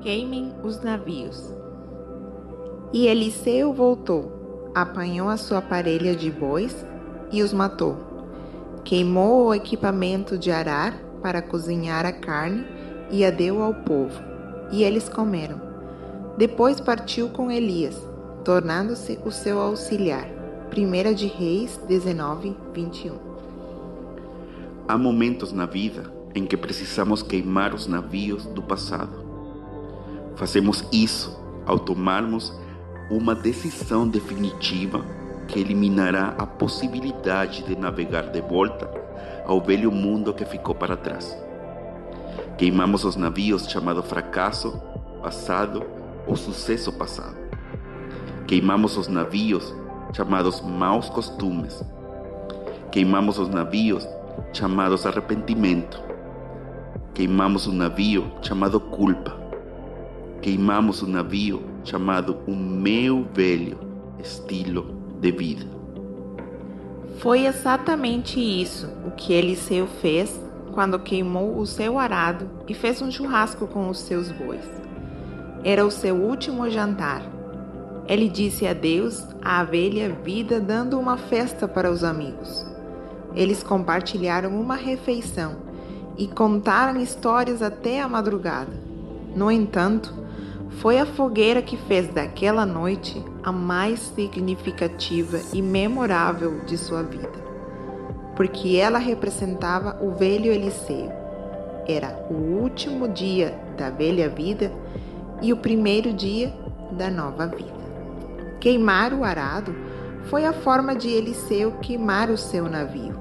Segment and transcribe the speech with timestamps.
[0.00, 1.52] Queimem os navios.
[2.90, 6.86] E Eliseu voltou, apanhou a sua parelha de bois
[7.30, 7.98] e os matou.
[8.82, 12.64] Queimou o equipamento de arar para cozinhar a carne
[13.10, 14.18] e a deu ao povo,
[14.72, 15.60] e eles comeram.
[16.38, 18.02] Depois partiu com Elias,
[18.42, 20.26] tornando-se o seu auxiliar.
[20.74, 23.18] 1 de Reis 19, 21.
[24.88, 29.29] Há momentos na vida em que precisamos queimar os navios do passado.
[30.40, 32.50] Fazemos isso ao tomarmos
[33.10, 35.04] uma decisão definitiva
[35.46, 38.90] que eliminará a possibilidade de navegar de volta
[39.44, 41.36] ao velho mundo que ficou para trás.
[42.56, 44.80] Queimamos os navios chamado fracasso,
[45.22, 45.84] passado
[46.26, 47.36] ou sucesso passado.
[48.46, 49.74] Queimamos os navios
[50.14, 51.84] chamados maus costumes.
[52.90, 54.08] Queimamos os navios
[54.54, 56.02] chamados arrependimento.
[57.12, 59.39] Queimamos um navio chamado culpa.
[60.42, 63.78] Queimamos um navio chamado o meu velho
[64.18, 65.66] estilo de vida.
[67.18, 70.40] Foi exatamente isso o que Eliseu fez
[70.72, 74.64] quando queimou o seu arado e fez um churrasco com os seus bois.
[75.62, 77.22] Era o seu último jantar.
[78.08, 82.66] Ele disse adeus à velha vida, dando uma festa para os amigos.
[83.34, 85.56] Eles compartilharam uma refeição
[86.16, 88.89] e contaram histórias até a madrugada.
[89.34, 90.12] No entanto,
[90.80, 97.38] foi a fogueira que fez daquela noite a mais significativa e memorável de sua vida,
[98.34, 101.12] porque ela representava o velho Eliseu.
[101.86, 104.72] Era o último dia da velha vida
[105.42, 106.52] e o primeiro dia
[106.92, 107.80] da nova vida.
[108.60, 109.74] Queimar o arado
[110.24, 113.18] foi a forma de Eliseu queimar o seu navio.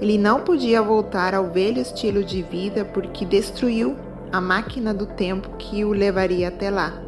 [0.00, 3.96] Ele não podia voltar ao velho estilo de vida porque destruiu
[4.32, 7.02] a máquina do tempo que o levaria até lá.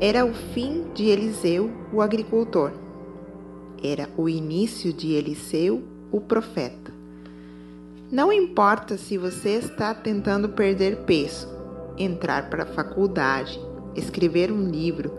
[0.00, 2.72] Era o fim de Eliseu, o agricultor.
[3.82, 6.92] Era o início de Eliseu, o profeta.
[8.10, 11.46] Não importa se você está tentando perder peso,
[11.98, 13.60] entrar para a faculdade,
[13.94, 15.12] escrever um livro,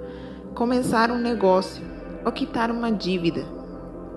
[0.55, 1.83] começar um negócio
[2.25, 3.45] ou quitar uma dívida.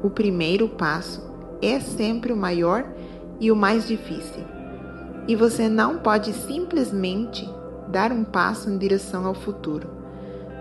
[0.02, 1.22] O primeiro passo
[1.60, 2.86] é sempre o maior
[3.38, 4.53] e o mais difícil
[5.26, 7.48] e você não pode simplesmente
[7.88, 9.88] dar um passo em direção ao futuro.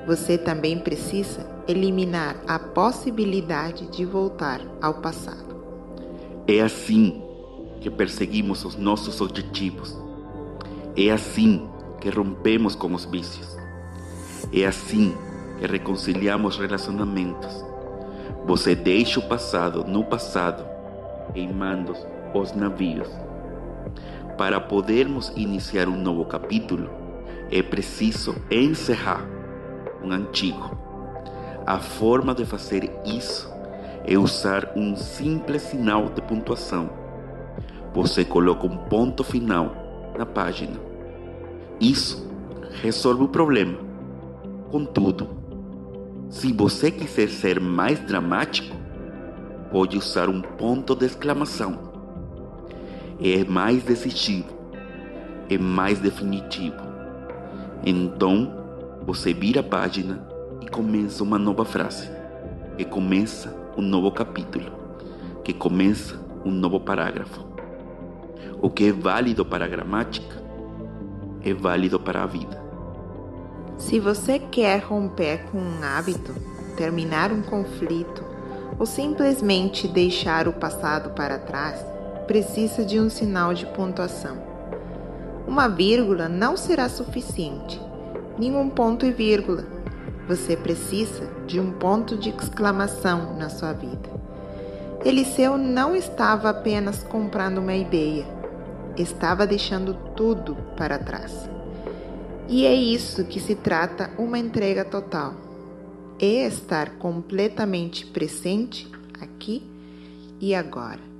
[0.07, 5.53] Você também precisa eliminar a possibilidade de voltar ao passado.
[6.47, 7.21] É assim
[7.79, 9.97] que perseguimos os nossos objetivos.
[10.95, 11.67] É assim
[11.99, 13.57] que rompemos com os vícios.
[14.53, 15.13] É assim
[15.57, 17.65] que reconciliamos relacionamentos.
[18.45, 20.65] Você deixa o passado no passado,
[21.33, 21.95] queimando
[22.33, 23.07] os navios.
[24.43, 26.89] Para podermos iniciar um novo capítulo,
[27.49, 29.25] é preciso encerrar
[30.03, 30.77] um antigo.
[31.65, 33.49] A forma de fazer isso
[34.05, 36.89] é usar um simples sinal de pontuação.
[37.93, 40.77] Você coloca um ponto final na página.
[41.79, 42.29] Isso
[42.81, 43.77] resolve o problema.
[44.69, 45.29] Contudo,
[46.29, 48.75] se você quiser ser mais dramático,
[49.71, 51.92] pode usar um ponto de exclamação
[53.21, 54.49] é mais decisivo,
[55.49, 56.77] é mais definitivo.
[57.85, 58.63] Então,
[59.05, 60.25] você vira a página
[60.61, 62.09] e começa uma nova frase,
[62.77, 64.71] que começa um novo capítulo,
[65.43, 67.45] que começa um novo parágrafo.
[68.61, 70.41] O que é válido para a gramática
[71.43, 72.63] é válido para a vida.
[73.77, 76.33] Se você quer romper com um hábito,
[76.77, 78.23] terminar um conflito
[78.79, 81.85] ou simplesmente deixar o passado para trás,
[82.27, 84.37] precisa de um sinal de pontuação.
[85.47, 87.79] Uma vírgula não será suficiente,
[88.37, 89.65] nenhum ponto e vírgula.
[90.27, 94.09] Você precisa de um ponto de exclamação na sua vida.
[95.03, 98.25] Eliseu não estava apenas comprando uma ideia,
[98.97, 101.49] estava deixando tudo para trás.
[102.47, 105.33] E é isso que se trata uma entrega total.
[106.19, 108.89] É estar completamente presente
[109.19, 109.69] aqui
[110.39, 111.12] e agora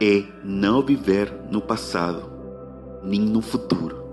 [0.00, 2.30] é não viver no passado,
[3.02, 4.04] nem no futuro.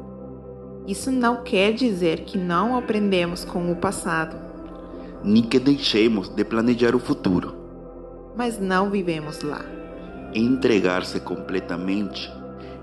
[0.87, 4.35] Isso não quer dizer que não aprendemos com o passado,
[5.23, 7.53] nem que deixemos de planejar o futuro,
[8.35, 9.61] mas não vivemos lá.
[10.33, 12.31] Entregar-se completamente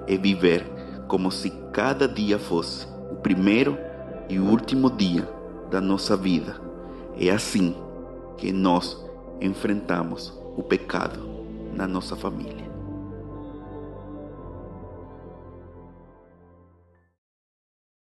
[0.06, 0.64] é viver
[1.08, 3.76] como se cada dia fosse o primeiro
[4.28, 5.28] e último dia
[5.70, 6.56] da nossa vida.
[7.18, 7.74] É assim
[8.36, 8.96] que nós
[9.40, 11.20] enfrentamos o pecado
[11.74, 12.69] na nossa família.